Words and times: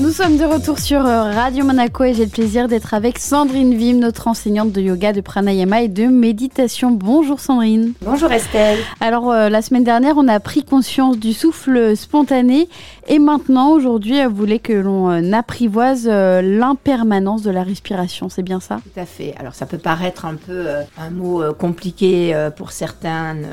Nous 0.00 0.12
sommes 0.12 0.36
de 0.36 0.44
retour 0.44 0.78
sur 0.78 1.04
euh, 1.04 1.32
Radio 1.32 1.64
Monaco 1.64 2.04
et 2.04 2.14
j'ai 2.14 2.24
le 2.24 2.30
plaisir 2.30 2.68
d'être 2.68 2.94
avec 2.94 3.18
Sandrine 3.18 3.74
Vim, 3.74 3.94
notre 3.94 4.28
enseignante 4.28 4.70
de 4.70 4.80
yoga, 4.80 5.12
de 5.12 5.20
pranayama 5.20 5.82
et 5.82 5.88
de 5.88 6.04
méditation. 6.06 6.92
Bonjour 6.92 7.40
Sandrine. 7.40 7.94
Bonjour 8.02 8.30
Estelle. 8.30 8.78
Alors 9.00 9.32
euh, 9.32 9.48
la 9.48 9.60
semaine 9.60 9.82
dernière, 9.82 10.14
on 10.16 10.28
a 10.28 10.38
pris 10.38 10.62
conscience 10.62 11.18
du 11.18 11.32
souffle 11.32 11.96
spontané 11.96 12.68
et 13.08 13.18
maintenant, 13.18 13.72
aujourd'hui, 13.72 14.18
elle 14.18 14.28
voulait 14.28 14.60
que 14.60 14.72
l'on 14.72 15.10
euh, 15.10 15.32
apprivoise 15.32 16.06
l'impermanence 16.06 17.42
de 17.42 17.50
la 17.50 17.64
respiration. 17.64 18.28
C'est 18.28 18.42
bien 18.42 18.60
ça? 18.60 18.76
Tout 18.76 19.00
à 19.00 19.04
fait. 19.04 19.34
Alors 19.36 19.56
ça 19.56 19.66
peut 19.66 19.78
paraître 19.78 20.26
un 20.26 20.36
peu 20.36 20.66
un 20.96 21.10
mot 21.10 21.42
compliqué 21.54 22.48
pour 22.56 22.70
certaines 22.70 23.46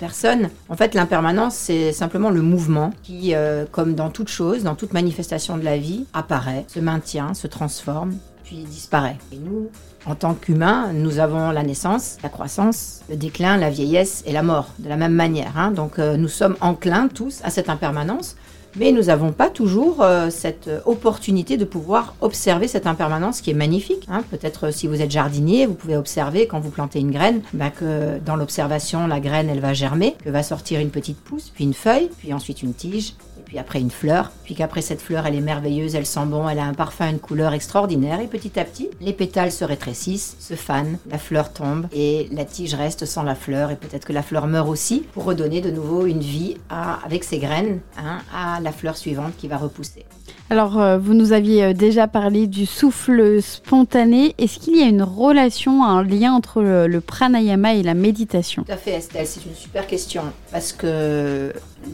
personnes. 0.00 0.48
En 0.68 0.76
fait, 0.76 0.94
l'impermanence, 0.94 1.54
c'est 1.54 1.92
simplement 1.92 2.30
le 2.30 2.42
mouvement 2.42 2.92
qui, 3.04 3.32
comme 3.70 3.94
dans 3.94 4.10
toute 4.10 4.28
chose, 4.28 4.64
dans 4.64 4.74
toute 4.74 4.92
manifestation 4.92 5.56
de 5.56 5.62
la 5.62 5.76
vie, 5.76 5.83
apparaît, 6.12 6.64
se 6.68 6.80
maintient, 6.80 7.34
se 7.34 7.46
transforme, 7.46 8.14
puis 8.44 8.64
disparaît. 8.64 9.16
Et 9.32 9.36
nous, 9.36 9.70
en 10.06 10.14
tant 10.14 10.34
qu'humains, 10.34 10.92
nous 10.92 11.18
avons 11.18 11.50
la 11.50 11.62
naissance, 11.62 12.18
la 12.22 12.28
croissance, 12.28 13.00
le 13.08 13.16
déclin, 13.16 13.56
la 13.56 13.70
vieillesse 13.70 14.22
et 14.26 14.32
la 14.32 14.42
mort, 14.42 14.68
de 14.78 14.88
la 14.88 14.96
même 14.96 15.14
manière. 15.14 15.52
Hein. 15.56 15.70
Donc 15.70 15.98
euh, 15.98 16.16
nous 16.16 16.28
sommes 16.28 16.56
enclins 16.60 17.08
tous 17.08 17.40
à 17.42 17.50
cette 17.50 17.70
impermanence, 17.70 18.36
mais 18.76 18.92
nous 18.92 19.04
n'avons 19.04 19.32
pas 19.32 19.48
toujours 19.48 20.02
euh, 20.02 20.30
cette 20.30 20.68
opportunité 20.84 21.56
de 21.56 21.64
pouvoir 21.64 22.14
observer 22.20 22.68
cette 22.68 22.86
impermanence 22.86 23.40
qui 23.40 23.50
est 23.50 23.54
magnifique. 23.54 24.06
Hein. 24.10 24.24
Peut-être 24.30 24.66
euh, 24.66 24.72
si 24.72 24.86
vous 24.86 25.00
êtes 25.00 25.10
jardinier, 25.10 25.64
vous 25.66 25.74
pouvez 25.74 25.96
observer 25.96 26.46
quand 26.46 26.60
vous 26.60 26.70
plantez 26.70 27.00
une 27.00 27.10
graine, 27.10 27.40
bah, 27.54 27.70
que 27.70 28.18
dans 28.18 28.36
l'observation, 28.36 29.06
la 29.06 29.20
graine, 29.20 29.48
elle 29.48 29.60
va 29.60 29.72
germer, 29.72 30.16
que 30.22 30.30
va 30.30 30.42
sortir 30.42 30.80
une 30.80 30.90
petite 30.90 31.18
pousse, 31.18 31.50
puis 31.54 31.64
une 31.64 31.74
feuille, 31.74 32.10
puis 32.18 32.34
ensuite 32.34 32.62
une 32.62 32.74
tige, 32.74 33.14
puis 33.44 33.58
après 33.58 33.80
une 33.80 33.90
fleur, 33.90 34.32
puis 34.44 34.54
qu'après 34.54 34.82
cette 34.82 35.00
fleur, 35.00 35.26
elle 35.26 35.34
est 35.34 35.40
merveilleuse, 35.40 35.94
elle 35.94 36.06
sent 36.06 36.26
bon, 36.26 36.48
elle 36.48 36.58
a 36.58 36.64
un 36.64 36.74
parfum, 36.74 37.08
une 37.10 37.18
couleur 37.18 37.52
extraordinaire, 37.52 38.20
et 38.20 38.26
petit 38.26 38.58
à 38.58 38.64
petit, 38.64 38.90
les 39.00 39.12
pétales 39.12 39.52
se 39.52 39.64
rétrécissent, 39.64 40.36
se 40.38 40.54
fanent, 40.54 40.98
la 41.10 41.18
fleur 41.18 41.52
tombe, 41.52 41.86
et 41.92 42.28
la 42.32 42.44
tige 42.44 42.74
reste 42.74 43.06
sans 43.06 43.22
la 43.22 43.34
fleur, 43.34 43.70
et 43.70 43.76
peut-être 43.76 44.06
que 44.06 44.12
la 44.12 44.22
fleur 44.22 44.46
meurt 44.46 44.68
aussi, 44.68 45.04
pour 45.12 45.24
redonner 45.24 45.60
de 45.60 45.70
nouveau 45.70 46.06
une 46.06 46.20
vie 46.20 46.56
avec 46.68 47.24
ses 47.24 47.38
graines 47.38 47.80
hein, 47.98 48.18
à 48.34 48.60
la 48.60 48.72
fleur 48.72 48.96
suivante 48.96 49.36
qui 49.36 49.48
va 49.48 49.56
repousser. 49.56 50.04
Alors, 50.50 50.78
euh, 50.78 50.98
vous 50.98 51.14
nous 51.14 51.32
aviez 51.32 51.64
euh, 51.64 51.72
déjà 51.72 52.06
parlé 52.06 52.46
du 52.46 52.66
souffle 52.66 53.40
spontané. 53.40 54.34
Est-ce 54.36 54.58
qu'il 54.58 54.76
y 54.76 54.82
a 54.82 54.86
une 54.86 55.02
relation, 55.02 55.84
un 55.84 56.02
lien 56.02 56.34
entre 56.34 56.62
le, 56.62 57.00
pranayama 57.00 57.74
et 57.74 57.82
la 57.82 57.94
méditation? 57.94 58.62
Tout 58.62 58.72
à 58.72 58.76
fait, 58.76 58.92
Estelle, 58.92 59.26
c'est 59.26 59.44
une 59.46 59.54
super 59.54 59.86
question. 59.86 60.22
Parce 60.52 60.74
que 60.74 61.52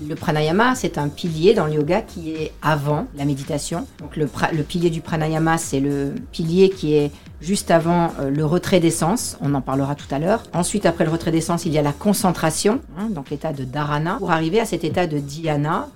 le 0.08 0.14
pranayama, 0.16 0.74
c'est 0.74 0.98
un 0.98 1.08
pilier 1.08 1.54
dans 1.54 1.66
le 1.66 1.74
yoga 1.74 2.02
qui 2.02 2.32
est 2.32 2.52
avant 2.60 3.06
la 3.16 3.24
méditation. 3.24 3.86
Donc, 4.00 4.16
le, 4.16 4.26
pilier 4.64 4.90
du 4.90 5.00
pranayama, 5.00 5.56
c'est 5.56 5.80
le 5.80 6.14
pilier 6.32 6.70
qui 6.70 6.94
est 6.94 7.12
juste 7.40 7.70
avant 7.70 8.12
euh, 8.18 8.30
le 8.30 8.44
retrait 8.44 8.80
d'essence, 8.80 9.38
on 9.40 9.54
en 9.54 9.60
parlera 9.60 9.94
tout 9.94 10.12
à 10.12 10.18
l'heure. 10.18 10.42
Ensuite, 10.52 10.86
après 10.86 11.04
le 11.04 11.10
retrait 11.10 11.30
d'essence, 11.30 11.64
il 11.66 11.72
y 11.72 11.78
a 11.78 11.82
la 11.82 11.92
concentration, 11.92 12.80
hein, 12.98 13.08
donc 13.10 13.30
l'état 13.30 13.52
de 13.52 13.64
dharana, 13.64 14.16
pour 14.18 14.30
arriver 14.30 14.60
à 14.60 14.66
cet 14.66 14.84
état 14.84 15.06
de 15.06 15.18
dhyana, 15.18 15.88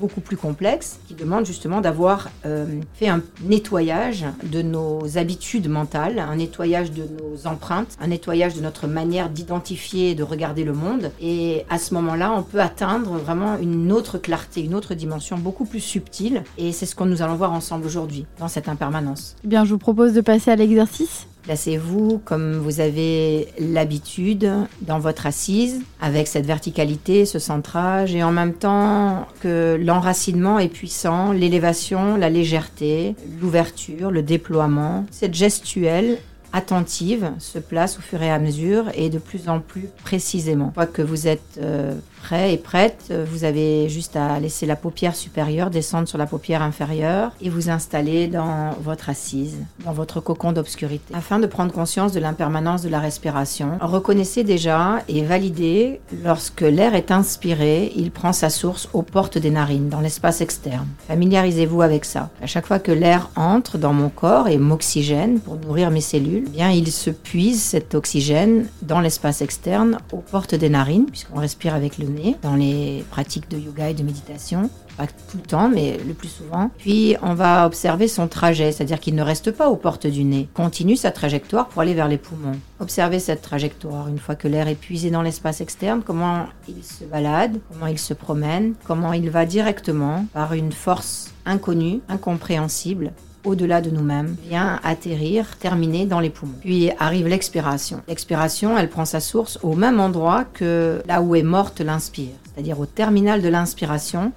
beaucoup 0.00 0.20
plus 0.20 0.36
complexe, 0.36 0.98
qui 1.06 1.14
demande 1.14 1.46
justement 1.46 1.80
d'avoir 1.80 2.28
euh, 2.44 2.66
fait 2.94 3.08
un 3.08 3.22
nettoyage 3.44 4.24
de 4.44 4.62
nos 4.62 5.18
habitudes 5.18 5.68
mentales, 5.68 6.18
un 6.18 6.36
nettoyage 6.36 6.92
de 6.92 7.02
nos 7.02 7.46
empreintes, 7.46 7.96
un 8.00 8.08
nettoyage 8.08 8.54
de 8.54 8.60
notre 8.60 8.86
manière 8.86 9.30
d'identifier 9.30 10.10
et 10.10 10.14
de 10.14 10.22
regarder 10.22 10.64
le 10.64 10.72
monde. 10.72 11.10
Et 11.20 11.64
à 11.70 11.78
ce 11.78 11.94
moment-là, 11.94 12.32
on 12.32 12.42
peut 12.42 12.60
atteindre 12.60 13.12
vraiment 13.18 13.56
une 13.58 13.92
autre 13.92 14.18
clarté, 14.18 14.62
une 14.62 14.74
autre 14.74 14.94
dimension 14.94 15.38
beaucoup 15.38 15.64
plus 15.64 15.80
subtile. 15.80 16.42
Et 16.58 16.72
c'est 16.72 16.86
ce 16.86 16.94
que 16.94 17.04
nous 17.04 17.22
allons 17.22 17.36
voir 17.36 17.52
ensemble 17.52 17.86
aujourd'hui, 17.86 18.26
dans 18.38 18.48
cette 18.48 18.68
impermanence. 18.68 19.36
Eh 19.44 19.48
bien, 19.48 19.64
je 19.64 19.70
vous 19.70 19.78
propose 19.78 20.12
de 20.12 20.20
passer 20.20 20.50
à 20.50 20.56
l'exercice. 20.56 21.26
Placez-vous 21.46 22.20
comme 22.24 22.54
vous 22.54 22.80
avez 22.80 23.46
l'habitude 23.60 24.50
dans 24.80 24.98
votre 24.98 25.26
assise, 25.26 25.80
avec 26.00 26.26
cette 26.26 26.44
verticalité, 26.44 27.24
ce 27.24 27.38
centrage, 27.38 28.16
et 28.16 28.24
en 28.24 28.32
même 28.32 28.52
temps 28.52 29.28
que 29.40 29.78
l'enracinement 29.80 30.58
est 30.58 30.68
puissant, 30.68 31.30
l'élévation, 31.30 32.16
la 32.16 32.30
légèreté, 32.30 33.14
l'ouverture, 33.40 34.10
le 34.10 34.22
déploiement, 34.22 35.06
cette 35.12 35.34
gestuelle 35.34 36.18
attentive 36.52 37.32
se 37.38 37.58
place 37.58 37.98
au 37.98 38.02
fur 38.02 38.22
et 38.22 38.30
à 38.30 38.38
mesure 38.38 38.86
et 38.94 39.10
de 39.10 39.18
plus 39.18 39.48
en 39.48 39.60
plus 39.60 39.88
précisément. 40.04 40.66
Une 40.66 40.74
fois 40.74 40.86
que 40.86 41.02
vous 41.02 41.28
êtes 41.28 41.58
euh, 41.60 41.94
prêt 42.22 42.52
et 42.52 42.56
prête, 42.56 43.12
vous 43.30 43.44
avez 43.44 43.88
juste 43.88 44.16
à 44.16 44.40
laisser 44.40 44.66
la 44.66 44.76
paupière 44.76 45.14
supérieure 45.14 45.70
descendre 45.70 46.08
sur 46.08 46.18
la 46.18 46.26
paupière 46.26 46.62
inférieure 46.62 47.32
et 47.40 47.50
vous 47.50 47.70
installer 47.70 48.26
dans 48.26 48.70
votre 48.82 49.10
assise, 49.10 49.58
dans 49.84 49.92
votre 49.92 50.20
cocon 50.20 50.52
d'obscurité. 50.52 51.14
Afin 51.14 51.38
de 51.38 51.46
prendre 51.46 51.72
conscience 51.72 52.12
de 52.12 52.20
l'impermanence 52.20 52.82
de 52.82 52.88
la 52.88 53.00
respiration, 53.00 53.78
reconnaissez 53.80 54.44
déjà 54.44 55.02
et 55.08 55.22
validez 55.22 56.00
lorsque 56.24 56.62
l'air 56.62 56.94
est 56.94 57.10
inspiré, 57.10 57.92
il 57.96 58.10
prend 58.10 58.32
sa 58.32 58.50
source 58.50 58.88
aux 58.92 59.02
portes 59.02 59.38
des 59.38 59.50
narines, 59.50 59.88
dans 59.88 60.00
l'espace 60.00 60.40
externe. 60.40 60.88
Familiarisez-vous 61.08 61.82
avec 61.82 62.04
ça. 62.04 62.30
À 62.42 62.46
chaque 62.46 62.66
fois 62.66 62.78
que 62.78 62.92
l'air 62.92 63.30
entre 63.36 63.78
dans 63.78 63.92
mon 63.92 64.08
corps 64.08 64.48
et 64.48 64.58
m'oxygène 64.58 65.40
pour 65.40 65.56
nourrir 65.56 65.90
mes 65.90 66.00
cellules, 66.00 66.35
eh 66.44 66.50
bien 66.50 66.70
il 66.70 66.90
se 66.90 67.10
puise 67.10 67.62
cet 67.62 67.94
oxygène 67.94 68.66
dans 68.82 69.00
l'espace 69.00 69.42
externe 69.42 69.98
aux 70.12 70.18
portes 70.18 70.54
des 70.54 70.68
narines, 70.68 71.06
puisqu'on 71.06 71.40
respire 71.40 71.74
avec 71.74 71.98
le 71.98 72.06
nez 72.06 72.36
dans 72.42 72.54
les 72.54 73.04
pratiques 73.10 73.50
de 73.50 73.58
yoga 73.58 73.90
et 73.90 73.94
de 73.94 74.02
méditation. 74.02 74.70
Pas 74.96 75.06
tout 75.06 75.36
le 75.36 75.42
temps, 75.42 75.68
mais 75.68 75.98
le 76.06 76.14
plus 76.14 76.28
souvent. 76.28 76.70
Puis 76.78 77.16
on 77.20 77.34
va 77.34 77.66
observer 77.66 78.08
son 78.08 78.28
trajet, 78.28 78.72
c'est-à-dire 78.72 78.98
qu'il 78.98 79.14
ne 79.14 79.22
reste 79.22 79.50
pas 79.50 79.68
aux 79.68 79.76
portes 79.76 80.06
du 80.06 80.24
nez. 80.24 80.48
Continue 80.54 80.96
sa 80.96 81.10
trajectoire 81.10 81.68
pour 81.68 81.82
aller 81.82 81.92
vers 81.92 82.08
les 82.08 82.16
poumons. 82.16 82.58
Observez 82.80 83.18
cette 83.18 83.42
trajectoire 83.42 84.08
une 84.08 84.18
fois 84.18 84.36
que 84.36 84.48
l'air 84.48 84.68
est 84.68 84.74
puisé 84.74 85.10
dans 85.10 85.20
l'espace 85.20 85.60
externe, 85.60 86.02
comment 86.04 86.46
il 86.66 86.82
se 86.82 87.04
balade, 87.04 87.58
comment 87.70 87.88
il 87.88 87.98
se 87.98 88.14
promène, 88.14 88.72
comment 88.84 89.12
il 89.12 89.28
va 89.28 89.44
directement 89.44 90.24
par 90.32 90.54
une 90.54 90.72
force 90.72 91.34
inconnue, 91.44 92.00
incompréhensible, 92.08 93.12
au-delà 93.46 93.80
de 93.80 93.90
nous-mêmes, 93.90 94.36
vient 94.48 94.80
atterrir, 94.82 95.56
terminer 95.58 96.04
dans 96.04 96.20
les 96.20 96.30
poumons. 96.30 96.58
Puis 96.60 96.90
arrive 96.98 97.28
l'expiration. 97.28 98.02
L'expiration, 98.08 98.76
elle 98.76 98.90
prend 98.90 99.04
sa 99.04 99.20
source 99.20 99.58
au 99.62 99.74
même 99.74 100.00
endroit 100.00 100.44
que 100.44 101.02
là 101.06 101.22
où 101.22 101.34
est 101.34 101.42
morte 101.42 101.80
l'inspire, 101.80 102.34
c'est-à-dire 102.44 102.78
au 102.78 102.86
terminal 102.86 103.40
de 103.40 103.48
l'inspiration. 103.48 104.32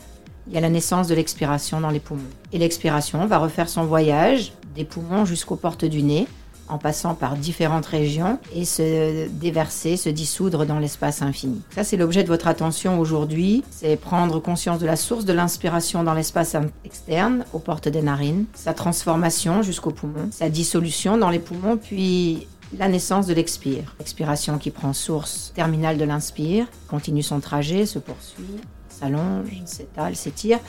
Il 0.47 0.53
y 0.53 0.58
a 0.58 0.62
la 0.62 0.70
naissance 0.70 1.08
de 1.08 1.16
l'expiration 1.16 1.80
dans 1.81 1.90
les 1.90 2.00
poumons. 2.00 2.22
Et 2.53 2.58
l'expiration 2.58 3.25
va 3.28 3.38
refaire 3.38 3.70
son 3.70 3.84
voyage 3.84 4.53
des 4.75 4.84
poumons 4.84 5.26
jusqu'aux 5.26 5.56
portes 5.56 5.86
du 5.86 6.02
nez, 6.02 6.28
en 6.69 6.78
passant 6.78 7.16
par 7.16 7.35
différentes 7.35 7.85
régions 7.85 8.40
et 8.53 8.66
se 8.66 9.28
déverser, 9.28 9.97
se 9.97 10.09
dissoudre 10.09 10.66
dans 10.66 10.80
l'espace 10.80 11.22
infini. 11.22 11.62
Ça, 11.75 11.84
c'est 11.84 11.97
l'objet 11.97 12.24
de 12.24 12.28
votre 12.28 12.47
attention 12.47 13.00
aujourd'hui, 13.00 13.63
c'est 13.72 13.96
prendre 13.96 14.40
conscience 14.40 14.79
de 14.79 14.85
la 14.85 14.96
source 14.96 15.25
de 15.25 15.34
l'inspiration 15.34 16.03
dans 16.03 16.13
l'espace 16.13 16.56
externe, 16.85 17.44
aux 17.53 17.59
portes 17.59 17.88
des 17.88 18.02
narines, 18.02 18.46
sa 18.53 18.74
transformation 18.74 19.62
jusqu'aux 19.62 19.91
poumons, 19.91 20.29
sa 20.31 20.50
dissolution 20.50 21.18
dans 21.18 21.29
les 21.29 21.40
poumons, 21.40 21.78
puis 21.78 22.47
la 22.78 22.88
naissance 22.88 23.25
de 23.25 23.34
l'expire. 23.34 23.96
L'expiration 24.00 24.58
qui 24.58 24.72
prend 24.72 24.94
source 24.94 25.52
terminale 25.56 25.97
de 25.97 26.06
l'inspire, 26.06 26.68
continue 26.88 27.24
son 27.24 27.40
trajet, 27.40 27.85
se 27.85 28.00
poursuit, 28.00 28.46
s'allonge, 28.90 29.50
s'étale, 29.66 30.16
s'étire, 30.16 30.59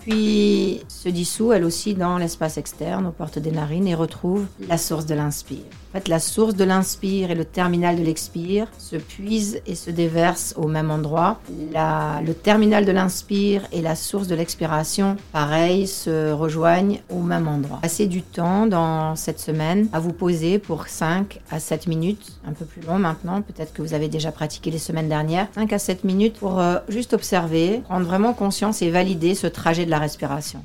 puis 0.00 0.82
se 0.88 1.08
dissout 1.08 1.52
elle 1.52 1.64
aussi 1.64 1.94
dans 1.94 2.18
l'espace 2.18 2.58
externe, 2.58 3.06
aux 3.06 3.12
portes 3.12 3.38
des 3.38 3.50
narines, 3.50 3.86
et 3.86 3.94
retrouve 3.94 4.46
la 4.68 4.78
source 4.78 5.06
de 5.06 5.14
l'inspire. 5.14 5.58
En 5.90 5.98
fait, 5.98 6.06
la 6.06 6.20
source 6.20 6.54
de 6.54 6.62
l'inspire 6.62 7.32
et 7.32 7.34
le 7.34 7.44
terminal 7.44 7.96
de 7.96 8.04
l'expire 8.04 8.68
se 8.78 8.94
puisent 8.94 9.60
et 9.66 9.74
se 9.74 9.90
déversent 9.90 10.54
au 10.56 10.68
même 10.68 10.88
endroit. 10.88 11.40
le 11.50 12.32
terminal 12.32 12.84
de 12.84 12.92
l'inspire 12.92 13.62
et 13.72 13.82
la 13.82 13.96
source 13.96 14.28
de 14.28 14.36
l'expiration, 14.36 15.16
pareil, 15.32 15.88
se 15.88 16.30
rejoignent 16.30 17.00
au 17.10 17.18
même 17.18 17.48
endroit. 17.48 17.80
Passez 17.82 18.06
du 18.06 18.22
temps 18.22 18.66
dans 18.66 19.16
cette 19.16 19.40
semaine 19.40 19.88
à 19.92 19.98
vous 19.98 20.12
poser 20.12 20.60
pour 20.60 20.86
5 20.86 21.40
à 21.50 21.58
7 21.58 21.88
minutes, 21.88 22.38
un 22.46 22.52
peu 22.52 22.64
plus 22.64 22.82
long 22.82 23.00
maintenant, 23.00 23.42
peut-être 23.42 23.72
que 23.72 23.82
vous 23.82 23.92
avez 23.92 24.06
déjà 24.06 24.30
pratiqué 24.30 24.70
les 24.70 24.78
semaines 24.78 25.08
dernières, 25.08 25.48
5 25.56 25.72
à 25.72 25.78
7 25.80 26.04
minutes 26.04 26.38
pour 26.38 26.60
euh, 26.60 26.76
juste 26.88 27.14
observer, 27.14 27.82
prendre 27.88 28.06
vraiment 28.06 28.32
conscience 28.32 28.80
et 28.82 28.90
valider 28.90 29.34
ce 29.34 29.48
trajet 29.48 29.86
la 29.90 29.98
respiration. 29.98 30.64